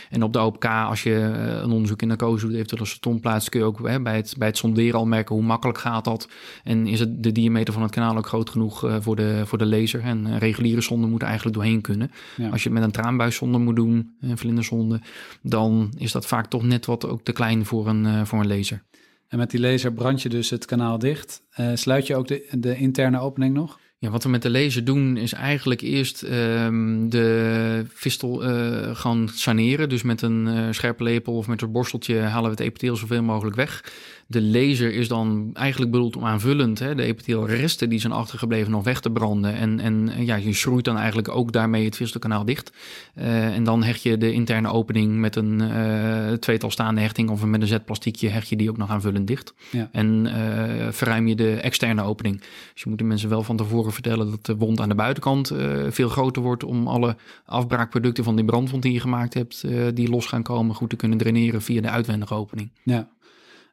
[0.10, 3.19] En op de OPK, als je uh, een onderzoek in narcose doet, eventueel een ston
[3.19, 6.04] plaatst, kun je ook hè, bij, het, bij het sonderen al merken hoe makkelijk gaat
[6.04, 6.30] dat.
[6.63, 9.58] En is het de diameter van het kanaal ook groot genoeg uh, voor, de, voor
[9.58, 10.02] de laser.
[10.02, 12.12] En reguliere zonden moeten eigenlijk doorheen kunnen.
[12.38, 12.50] Ja.
[12.50, 15.02] Als je het met een traanbuiszonde moet doen, een vlinderzonde,
[15.41, 18.84] dan is dat vaak toch net wat ook te klein voor een, voor een laser.
[19.31, 21.41] En met die laser brand je dus het kanaal dicht.
[21.59, 23.79] Uh, sluit je ook de, de interne opening nog?
[23.97, 29.29] Ja, wat we met de laser doen is eigenlijk eerst um, de fistel uh, gaan
[29.33, 29.89] saneren.
[29.89, 33.23] Dus met een uh, scherpe lepel of met een borsteltje halen we het epitheel zoveel
[33.23, 33.93] mogelijk weg.
[34.31, 38.83] De laser is dan eigenlijk bedoeld om aanvullend hè, de epithelialresten die zijn achtergebleven nog
[38.83, 39.55] weg te branden.
[39.55, 42.71] En, en ja, je schroeit dan eigenlijk ook daarmee het vistelkanaal dicht.
[43.15, 47.45] Uh, en dan hecht je de interne opening met een uh, tweetal staande hechting of
[47.45, 49.53] met een zetplastiekje hecht je die ook nog aanvullend dicht.
[49.71, 49.89] Ja.
[49.91, 52.39] En uh, verruim je de externe opening.
[52.73, 55.51] Dus je moet de mensen wel van tevoren vertellen dat de wond aan de buitenkant
[55.89, 57.15] veel groter wordt om alle
[57.45, 61.17] afbraakproducten van die brandwond die je gemaakt hebt, die los gaan komen, goed te kunnen
[61.17, 62.69] draineren via de uitwendige opening.
[62.83, 63.09] Ja.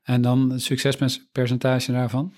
[0.08, 2.32] En dan het succespercentage daarvan?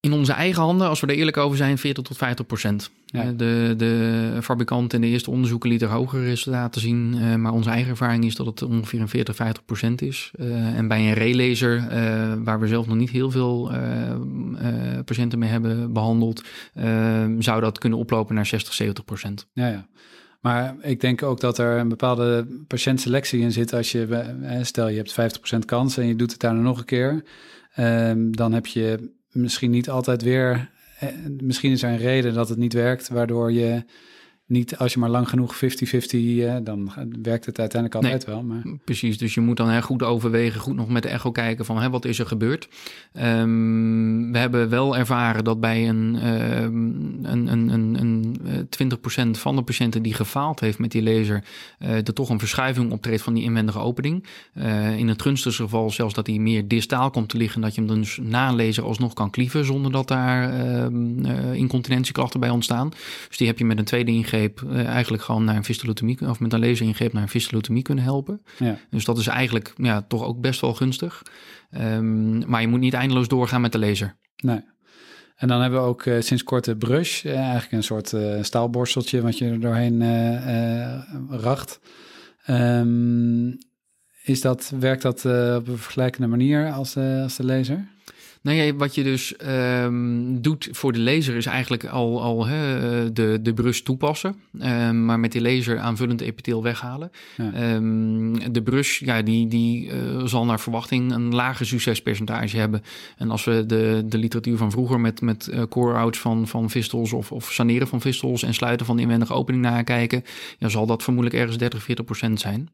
[0.00, 2.90] In onze eigen handen, als we er eerlijk over zijn, 40 tot 50 procent.
[3.06, 3.22] Ja.
[3.22, 7.14] Eh, de, de fabrikant in de eerste onderzoeken lieten hogere resultaten zien.
[7.16, 10.30] Uh, maar onze eigen ervaring is dat het ongeveer een 40, 50 procent is.
[10.40, 11.88] Uh, en bij een relaser,
[12.44, 13.70] waar we zelf nog niet heel veel
[15.04, 16.44] patiënten mee hebben behandeld,
[17.38, 19.46] zou dat kunnen oplopen naar 60, 70 procent.
[19.52, 19.86] Ja, ja.
[20.46, 23.72] Maar ik denk ook dat er een bepaalde patiëntselectie in zit.
[23.72, 24.24] Als je,
[24.62, 27.22] stel je hebt 50% kans en je doet het daar nog een keer,
[27.78, 30.70] um, dan heb je misschien niet altijd weer.
[30.98, 31.08] Eh,
[31.40, 33.84] misschien is er een reden dat het niet werkt, waardoor je
[34.46, 35.58] niet als je maar lang genoeg 50-50,
[36.10, 38.42] uh, dan werkt het uiteindelijk altijd wel.
[38.42, 38.62] Maar...
[38.84, 41.80] Precies, dus je moet dan heel goed overwegen, goed nog met de echo kijken van
[41.80, 42.68] hè, wat is er gebeurd.
[43.12, 49.32] Um, we hebben wel ervaren dat bij een, uh, een, een, een, een 20% eh,
[49.32, 51.44] van de patiënten die gefaald heeft met die laser,
[51.82, 54.24] uh, er toch een verschuiving optreedt van die inwendige opening.
[54.54, 57.80] Uh, in het gunstigste geval zelfs dat hij meer distaal komt te liggen, dat je
[57.80, 62.90] hem dus na een laser alsnog kan klieven zonder dat daar ehm, incontinentieklachten bij ontstaan.
[63.28, 66.40] Dus die heb je met een tweede ingreep uh, eigenlijk gewoon naar een fistulotomie of
[66.40, 68.42] met een laseringreep naar een fistulotomie kunnen helpen.
[68.58, 68.78] Ja.
[68.90, 71.22] Dus dat is eigenlijk ja, toch ook best wel gunstig.
[71.70, 74.16] Um, maar je moet niet eindeloos doorgaan met de laser.
[74.36, 74.60] Nee.
[75.36, 79.22] En dan hebben we ook uh, sinds kort de brush, uh, eigenlijk een soort staalborsteltje
[79.22, 80.02] wat je er doorheen
[81.30, 81.80] racht.
[82.48, 83.58] Um,
[84.22, 85.24] is dat, werkt dat
[85.56, 87.94] op een vergelijkende manier als, als de laser?
[88.46, 92.44] Nou ja, wat je dus um, doet voor de laser is eigenlijk al, al
[93.12, 94.34] de, de brus toepassen.
[94.62, 97.10] Um, maar met die laser aanvullend epitheel weghalen.
[97.36, 97.74] Ja.
[97.74, 102.82] Um, de brus, ja, die, die uh, zal naar verwachting een lager succespercentage hebben.
[103.16, 107.12] En als we de, de literatuur van vroeger met, met uh, core-outs van, van vistels
[107.12, 110.24] of, of saneren van vistels en sluiten van de inwendige opening nakijken,
[110.58, 112.68] ja, zal dat vermoedelijk ergens 30, 40 procent zijn.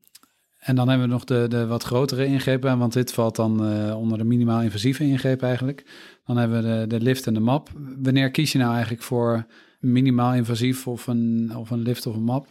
[0.63, 3.99] En dan hebben we nog de, de wat grotere ingrepen, want dit valt dan uh,
[3.99, 5.85] onder de minimaal invasieve ingreep eigenlijk.
[6.27, 7.69] Dan hebben we de, de lift en de map.
[8.03, 9.47] Wanneer kies je nou eigenlijk voor
[9.83, 12.47] minimaal invasief of een, of een lift of een map?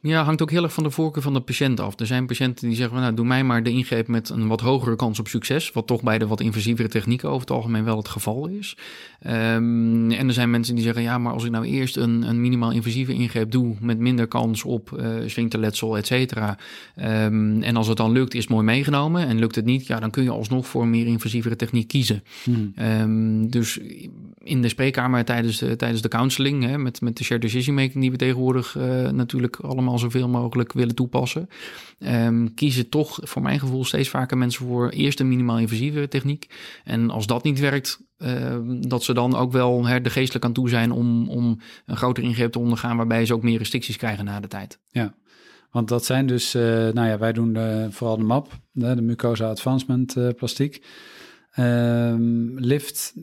[0.00, 2.00] Ja, hangt ook heel erg van de voorkeur van de patiënt af.
[2.00, 4.96] Er zijn patiënten die zeggen, nou doe mij maar de ingreep met een wat hogere
[4.96, 8.08] kans op succes, wat toch bij de wat invasievere technieken over het algemeen wel het
[8.08, 8.76] geval is.
[9.26, 12.40] Um, en er zijn mensen die zeggen, ja, maar als ik nou eerst een, een
[12.40, 16.58] minimaal invasieve ingreep doe met minder kans op uh, sphincterletsel, et cetera.
[16.96, 19.26] Um, en als het dan lukt, is het mooi meegenomen.
[19.26, 22.22] En lukt het niet, ja, dan kun je alsnog voor een meer invasievere techniek kiezen.
[22.42, 22.72] Hmm.
[22.80, 23.80] Um, dus
[24.38, 28.00] in de spreekkamer tijdens de, tijdens de counseling, hè, met, met de shared decision making
[28.00, 31.48] die we tegenwoordig uh, natuurlijk allemaal zoveel mogelijk willen toepassen,
[31.98, 36.46] um, kiezen toch voor mijn gevoel steeds vaker mensen voor eerst een minimaal invasieve techniek.
[36.84, 40.52] En als dat niet werkt, uh, dat ze dan ook wel her, de geestelijk aan
[40.52, 44.24] toe zijn om, om een grotere ingreep te ondergaan, waarbij ze ook meer restricties krijgen
[44.24, 44.80] na de tijd.
[44.90, 45.14] Ja.
[45.70, 49.02] Want dat zijn dus, uh, nou ja, wij doen de, vooral de MAP, de, de
[49.02, 50.84] mucosa advancement plastiek.
[51.58, 53.14] Um, lift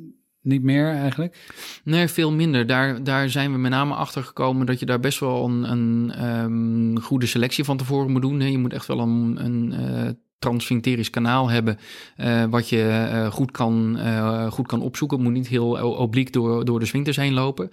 [0.41, 1.49] niet meer eigenlijk?
[1.84, 2.67] Nee, veel minder.
[2.67, 6.25] Daar, daar zijn we met name achter gekomen dat je daar best wel een, een
[6.25, 8.51] um, goede selectie van tevoren moet doen.
[8.51, 10.10] Je moet echt wel een, een uh,
[10.41, 11.80] transfincterisch kanaal hebben,
[12.17, 15.17] uh, wat je uh, goed, kan, uh, goed kan opzoeken.
[15.17, 17.71] Het moet niet heel obliek door, door de sphincters heen lopen,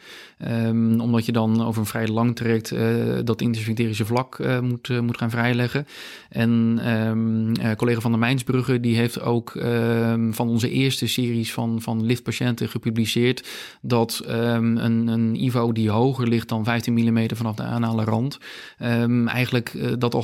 [0.48, 2.74] um, omdat je dan over een vrij lang traject
[3.24, 5.86] dat intersphincterische vlak moet, moet gaan vrijleggen.
[6.28, 11.80] En um, collega van der Mijnsbrugge, die heeft ook um, van onze eerste series van,
[11.80, 13.48] van liftpatiënten gepubliceerd
[13.80, 18.38] dat een, een IVO die hoger ligt dan 15 mm vanaf de anale rand,
[19.26, 20.22] eigenlijk dat al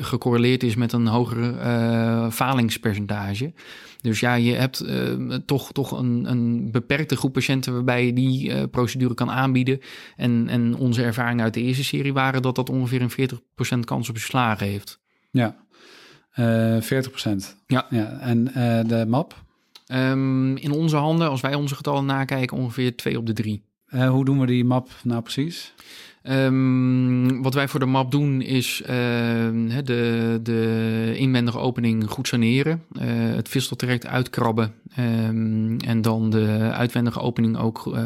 [0.00, 3.52] gecorreleerd is met een hogere uh, falingspercentage.
[4.00, 8.48] Dus ja, je hebt uh, toch, toch een, een beperkte groep patiënten waarbij je die
[8.48, 9.80] uh, procedure kan aanbieden.
[10.16, 13.30] En, en onze ervaring uit de eerste serie waren dat dat ongeveer een
[13.76, 15.00] 40% kans op slagen heeft.
[15.30, 15.56] Ja,
[16.36, 16.86] uh, 40%.
[17.66, 17.86] Ja.
[17.90, 18.18] ja.
[18.20, 18.44] En
[18.88, 19.44] de map?
[19.92, 23.64] Um, in onze handen, als wij onze getallen nakijken, ongeveer 2 op de 3.
[23.88, 25.74] hoe doen we die map nou precies?
[26.30, 28.88] Um, wat wij voor de map doen is uh,
[29.84, 32.82] de, de inwendige opening goed saneren.
[32.92, 33.02] Uh,
[33.34, 34.74] het visteltraject uitkrabben.
[34.96, 37.98] Ehm, en dan de uitwendige opening ook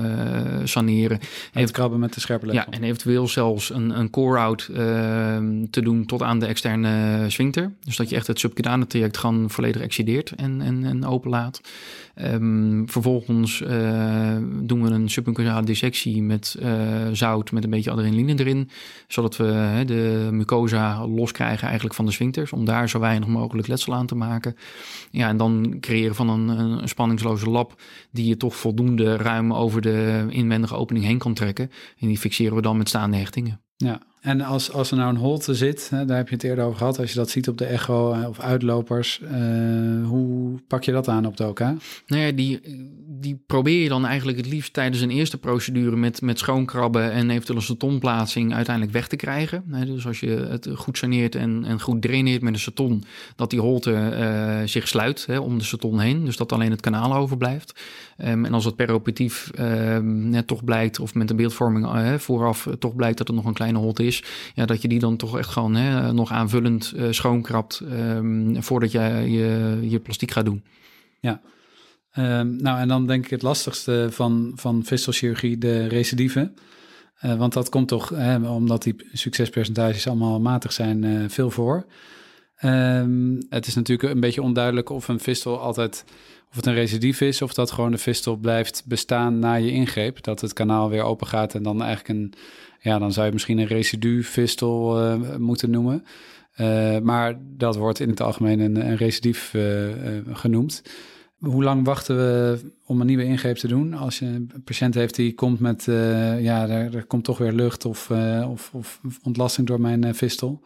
[0.65, 1.19] saneren.
[1.53, 6.07] Even krabben met de scherpe Ja, en eventueel zelfs een, een core-out ehm, te doen
[6.07, 7.73] tot aan de externe sphincter.
[7.85, 11.61] Dus dat je echt het subcutane traject gewoon volledig excideert en, en, en openlaat.
[12.17, 13.59] Um, vervolgens
[14.63, 16.59] doen we een submucosale dissectie met
[17.13, 18.71] zout met een beetje adrenaline erin.
[19.09, 22.53] Zodat we de mucosa loskrijgen eigenlijk van de sphincters.
[22.53, 24.57] Om daar zo weinig mogelijk letsel aan te maken.
[25.11, 27.81] Ja, en dan creëren van een, een spanningsloze lap
[28.11, 31.71] die je toch voldoende ruim over de inwendige opening heen kan trekken.
[31.99, 33.61] En die fixeren we dan met staande hechtingen.
[33.77, 36.65] Ja, en als, als er nou een holte zit, hè, daar heb je het eerder
[36.65, 39.29] over gehad, als je dat ziet op de echo of uitlopers, uh,
[40.07, 41.59] hoe pak je dat aan op de OK?
[41.59, 42.61] Nou ja, die,
[43.07, 47.31] die probeer je dan eigenlijk het liefst tijdens een eerste procedure met, met schoonkrabben en
[47.31, 49.65] eventueel een satonplaatsing uiteindelijk weg te krijgen.
[49.87, 53.05] Dus als je het goed saneert en, en goed draineert met een saton,
[53.37, 56.81] dat die holte uh, zich sluit hè, om de saton heen, dus dat alleen het
[56.81, 57.81] kanaal overblijft.
[58.19, 62.69] Um, en als het peroperatief um, net toch blijkt, of met de beeldvorming uh, vooraf
[62.79, 65.39] toch blijkt dat er nog een kleine holte is, ja, dat je die dan toch
[65.39, 70.65] echt gewoon hè, nog aanvullend uh, schoonkrabt um, voordat je, je je plastiek gaat doen.
[71.21, 71.41] Ja,
[72.45, 76.53] nou en dan denk ik het lastigste van, van de recidive.
[77.25, 81.87] Uh, want dat komt toch, hè, omdat die succespercentages allemaal matig zijn, veel voor.
[82.65, 86.05] Um, het is natuurlijk een beetje onduidelijk of een fistel altijd,
[86.51, 90.23] of het een recidief is, of dat gewoon de fistel blijft bestaan na je ingreep.
[90.23, 92.33] Dat het kanaal weer open gaat en dan eigenlijk een,
[92.81, 96.05] ja, dan zou je misschien een residu-fistel uh, moeten noemen.
[96.61, 99.89] Uh, maar dat wordt in het algemeen een, een recidief uh,
[100.33, 100.83] genoemd.
[101.39, 103.95] Hoe lang wachten we om een nieuwe ingreep te doen?
[103.95, 105.85] Als je een patiënt heeft die komt met,
[106.41, 108.11] ja, er, komt toch weer lucht of,
[108.49, 110.63] of, of ontlasting door mijn fistel.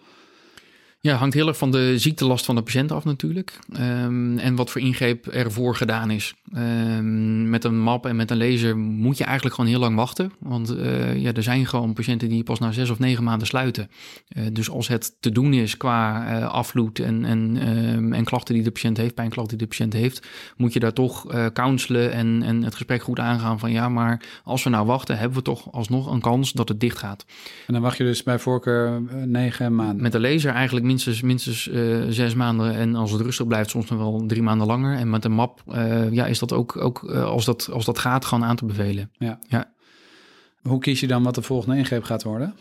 [1.07, 3.59] Ja, hangt heel erg van de ziektelast van de patiënt af natuurlijk.
[3.81, 6.35] Um, en wat voor ingreep ervoor gedaan is.
[6.57, 10.33] Um, met een map en met een laser moet je eigenlijk gewoon heel lang wachten.
[10.39, 13.91] Want uh, ja, er zijn gewoon patiënten die pas na zes of negen maanden sluiten.
[14.37, 18.55] Uh, dus als het te doen is qua uh, afvloed en, en, um, en klachten
[18.55, 22.43] die de patiënt heeft, pijnklachten die de patiënt heeft, moet je daar toch counselen en,
[22.43, 25.73] en het gesprek goed aangaan van ja, maar als we nou wachten, hebben we toch
[25.73, 27.25] alsnog een kans dat het dicht gaat.
[27.67, 30.03] En dan wacht je dus bij voorkeur negen maanden?
[30.03, 32.75] Met de laser eigenlijk minstens, minstens uh, zes maanden.
[32.75, 34.99] En als het rustig blijft, soms nog wel drie maanden langer.
[34.99, 37.99] En met een map uh, ja, is dat ook, ook uh, als, dat, als dat
[37.99, 39.11] gaat, gewoon aan te bevelen.
[39.19, 39.39] Ja.
[39.49, 39.71] ja.
[40.63, 42.55] Hoe kies je dan wat de volgende ingreep gaat worden?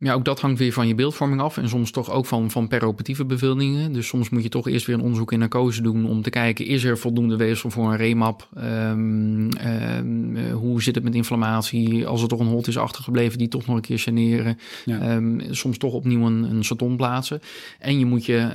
[0.00, 2.68] Ja, ook dat hangt weer van je beeldvorming af en soms toch ook van, van
[2.68, 3.92] peroperatieve bevindingen.
[3.92, 6.66] Dus soms moet je toch eerst weer een onderzoek in narcose doen om te kijken,
[6.66, 8.48] is er voldoende weefsel voor een remap?
[8.56, 12.06] Um, um, hoe zit het met inflammatie?
[12.06, 14.58] Als er toch een holt is achtergebleven, die toch nog een keer saneren.
[14.84, 15.14] Ja.
[15.14, 17.40] Um, soms toch opnieuw een, een saton plaatsen.
[17.78, 18.48] En je moet je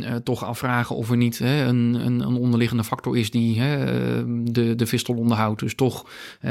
[0.00, 3.84] uh, toch afvragen of er niet hè, een, een, een, onderliggende factor is die hè,
[4.52, 5.60] de, de fistel onderhoudt.
[5.60, 6.06] Dus toch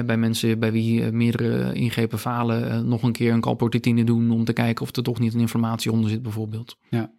[0.06, 4.54] bij mensen bij wie meerdere ingrepen falen, nog een keer een calprotectine doen om te
[4.54, 6.78] kijken of er toch niet een inflammatie onder zit bijvoorbeeld.
[6.90, 7.12] Ja.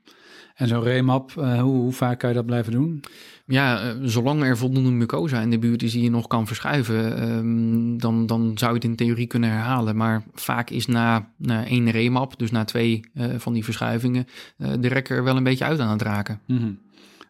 [0.56, 3.02] En zo'n remap, uh, hoe, hoe, vaak kan je dat blijven doen?
[3.46, 7.28] Ja, uh, zolang er voldoende mucosa in de buurt is die je nog kan verschuiven,
[7.28, 9.96] um, dan, dan zou je het in theorie kunnen herhalen.
[9.96, 14.88] Maar vaak is na, na één remap, dus na twee uh, van die verschuivingen, de
[14.88, 16.40] rekker wel een beetje uit aan het raken.
[16.46, 16.78] Mm -hmm.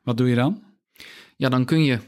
[0.03, 0.63] Wat doe je dan?
[1.37, 1.99] Ja, dan kun je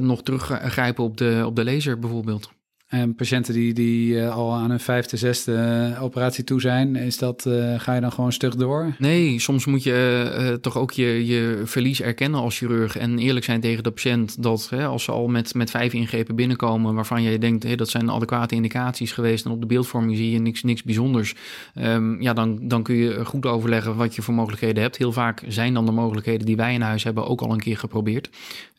[0.00, 2.50] nog teruggrijpen op de, op de laser bijvoorbeeld.
[2.88, 7.18] En patiënten die, die uh, al aan hun vijfde, zesde uh, operatie toe zijn, is
[7.18, 8.94] dat, uh, ga je dan gewoon stug door?
[8.98, 13.60] Nee, soms moet je toch ook je, je verlies erkennen als chirurg en eerlijk zijn
[13.60, 17.38] tegen de patiënt dat hè, als ze al met, met vijf ingrepen binnenkomen waarvan je
[17.38, 20.82] denkt hey, dat zijn adequate indicaties geweest en op de beeldvorming zie je niks, niks
[20.82, 21.34] bijzonders,
[21.74, 24.96] um, ja, dan, dan kun je goed overleggen wat je voor mogelijkheden hebt.
[24.96, 27.78] Heel vaak zijn dan de mogelijkheden die wij in huis hebben ook al een keer
[27.78, 28.30] geprobeerd.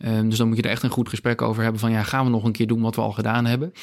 [0.06, 2.26] Um, dus dan moet je er echt een goed gesprek over hebben van ja, gaan
[2.26, 3.74] we nog een keer doen wat we al gedaan hebben?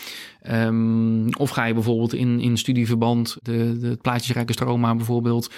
[0.50, 5.50] Um, of ga je bijvoorbeeld in, in studieverband de, de, het plaatjesrijke stroma bijvoorbeeld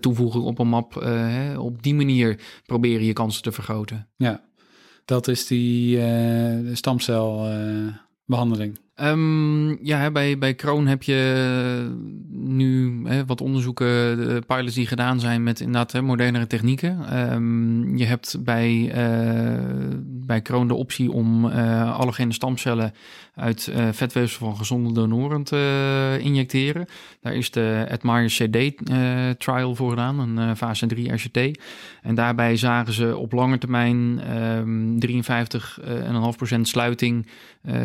[0.00, 0.94] toevoegen op een map.
[0.94, 4.08] Hè, op die manier proberen je kansen te vergroten.
[4.16, 4.40] Ja,
[5.04, 8.78] dat is die uh, stamcelbehandeling.
[9.00, 11.90] Um, ja, bij, bij Kroon heb je
[12.28, 17.18] nu hè, wat onderzoeken, de pilots die gedaan zijn met inderdaad hè, modernere technieken.
[17.32, 19.58] Um, je hebt bij, uh,
[20.04, 22.92] bij Kroon de optie om uh, allogene stamcellen
[23.34, 26.86] uit vetweefsel van gezonde donoren te injecteren.
[27.20, 31.58] Daar is de Admire CD-trial voor gedaan, een fase 3 RCT.
[32.02, 34.98] En daarbij zagen ze op lange termijn um,
[36.54, 37.26] 53,5% sluiting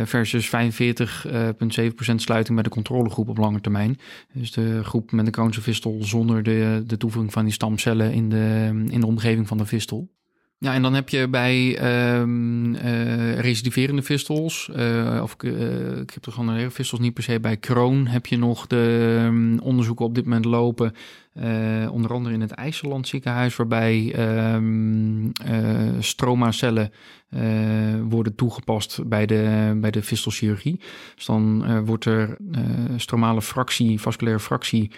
[0.03, 3.99] versus 45 20,7% sluiting bij de controlegroep op lange termijn.
[4.33, 8.29] Dus de groep met de Crohnse vistel zonder de, de toevoeging van die stamcellen in
[8.29, 10.09] de, in de omgeving van de vistel.
[10.59, 11.79] Ja, en dan heb je bij
[12.19, 18.37] um, uh, recidiverende vistels, uh, of uh, vistels niet per se bij kroon, heb je
[18.37, 20.93] nog de um, onderzoeken op dit moment lopen,
[21.91, 24.15] onder andere in het IJsseland ziekenhuis, waarbij
[24.55, 25.31] um,
[25.99, 26.91] stromacellen
[28.01, 30.79] worden toegepast bij de, bij de fistelchirurgie.
[31.15, 32.37] Dus dan wordt er
[32.95, 34.91] stromale fractie, vasculaire fractie,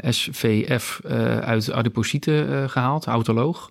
[0.00, 1.00] SVF,
[1.40, 3.70] uit adiposieten gehaald, autoloog.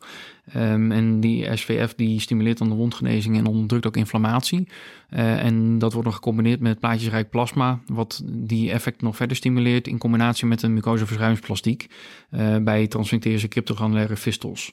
[0.56, 4.68] Um, en die SVF die stimuleert dan de wondgenezing en onderdrukt ook inflammatie.
[5.10, 9.98] En dat wordt nog gecombineerd met plaatjesrijk plasma, wat die effect nog verder stimuleert in
[9.98, 11.88] combinatie met een mucoseverzuimingsplastiek
[12.32, 14.72] uh, bij transvecteurische cryptogranulaire fistels.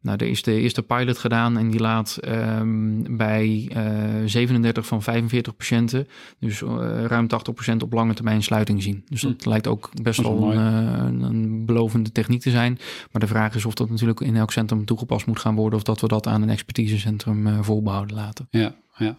[0.00, 4.86] Nou, er is de eerste pilot gedaan en die laat um, bij uh, eh, 37
[4.86, 6.08] van 45 patiënten,
[6.38, 7.26] dus uh, ruim
[7.72, 9.04] 80% op lange termijn sluiting zien.
[9.08, 9.48] Dus dat hm.
[9.48, 12.78] lijkt ook best wel een, uh, een, belovende techniek te zijn.
[13.12, 15.84] Maar de vraag is of dat natuurlijk in elk centrum toegepast moet gaan worden of
[15.84, 18.46] dat we dat aan een expertisecentrum voorbehouden laten.
[18.50, 19.14] Ja, ja.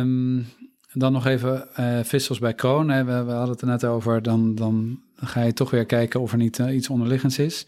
[0.00, 0.46] Um,
[0.92, 1.68] dan nog even
[2.04, 2.86] vissels bij kroon.
[2.86, 4.22] We, we, hadden het er net over.
[4.22, 7.66] Dan, dan ga je toch weer kijken of er niet iets onderliggends is.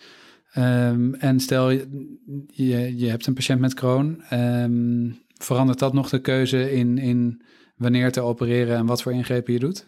[0.59, 6.21] Um, en stel je, je hebt een patiënt met kroon, um, verandert dat nog de
[6.21, 7.43] keuze in, in
[7.77, 9.87] wanneer te opereren en wat voor ingrepen je doet?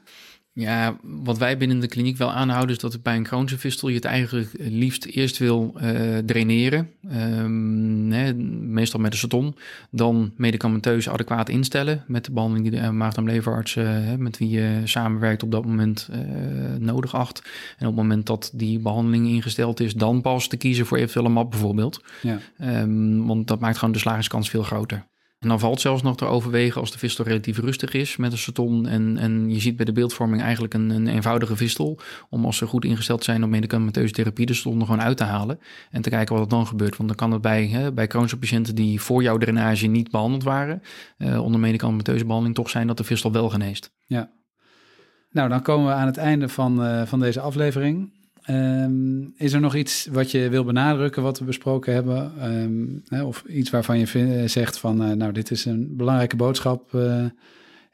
[0.58, 3.88] Ja, wat wij binnen de kliniek wel aanhouden is dat het bij een Crohnse fistel
[3.88, 6.90] je het eigenlijk liefst eerst wil uh, draineren.
[7.12, 9.56] Um, hè, meestal met een saton.
[9.90, 15.42] Dan medicamenteus adequaat instellen met de behandeling die de maag-darm-leverarts uh, met wie je samenwerkt
[15.42, 16.18] op dat moment uh,
[16.78, 17.42] nodig acht.
[17.78, 21.24] En op het moment dat die behandeling ingesteld is, dan pas te kiezen voor eventueel
[21.24, 22.04] een map bijvoorbeeld.
[22.22, 22.38] Ja.
[22.82, 25.04] Um, want dat maakt gewoon de slagingskans veel groter.
[25.48, 28.86] Dan valt zelfs nog te overwegen als de vistel relatief rustig is met een saton.
[28.86, 31.98] En, en je ziet bij de beeldvorming eigenlijk een, een eenvoudige vistel.
[32.30, 35.24] Om als ze goed ingesteld zijn om medicamenteuze therapie de saton er gewoon uit te
[35.24, 35.58] halen.
[35.90, 36.96] En te kijken wat er dan gebeurt.
[36.96, 40.42] Want dan kan het bij, hè, bij chronische patiënten die voor jouw drainage niet behandeld
[40.42, 40.82] waren.
[41.18, 43.92] Uh, onder medicamenteuze behandeling toch zijn dat de vistel wel geneest.
[44.04, 44.30] Ja.
[45.30, 48.15] Nou, dan komen we aan het einde van, uh, van deze aflevering.
[48.50, 52.52] Um, is er nog iets wat je wil benadrukken, wat we besproken hebben?
[52.52, 56.92] Um, hè, of iets waarvan je zegt van, uh, nou, dit is een belangrijke boodschap
[56.94, 57.24] uh,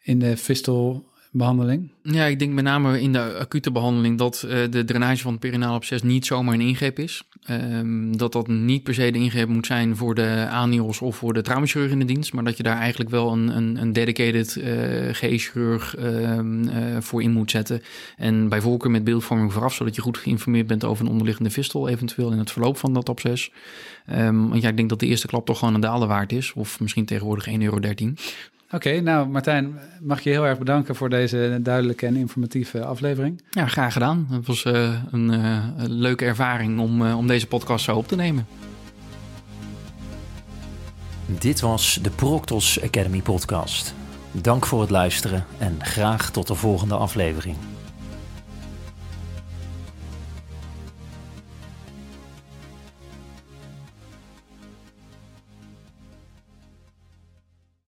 [0.03, 1.91] in de fistel behandeling?
[2.03, 5.41] Ja, ik denk met name in de acute behandeling dat uh, de drainage van het
[5.41, 7.23] perinaal absces niet zomaar een ingreep is.
[7.51, 11.33] Um, dat dat niet per se de ingreep moet zijn voor de anios of voor
[11.33, 14.57] de traumachirurg in de dienst, maar dat je daar eigenlijk wel een, een, een dedicated
[14.57, 17.83] uh, eh, GE-chirurg um, uh, voor in moet zetten.
[18.17, 21.89] En bij voorkeur met beeldvorming vooraf, zodat je goed geïnformeerd bent over een onderliggende fistel,
[21.89, 23.53] eventueel in het verloop van dat absces.
[24.11, 26.53] Um, want ja, ik denk dat de eerste klap toch gewoon een daalde waard is,
[26.53, 27.79] of misschien tegenwoordig 1,13 euro.
[28.73, 33.43] Oké, nou Martijn, mag je heel erg bedanken voor deze duidelijke en informatieve aflevering.
[33.51, 34.27] Ja, graag gedaan.
[34.31, 38.17] Het was uh, een, uh, leuke ervaring om, uh, om deze podcast zo op te
[38.17, 38.47] nemen.
[41.27, 43.95] Dit was de Proctos Academy podcast.
[44.33, 47.57] Dank voor het luisteren en graag tot de volgende aflevering.